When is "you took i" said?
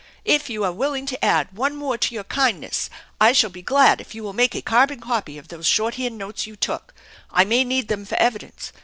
6.47-7.43